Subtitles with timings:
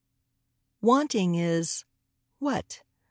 [0.81, 1.85] '"WANTING IS
[2.39, 2.81] WHAT?